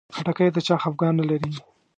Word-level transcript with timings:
خټکی 0.15 0.47
د 0.55 0.57
چا 0.67 0.75
خفګان 0.83 1.13
نه 1.19 1.23
لري. 1.29 1.51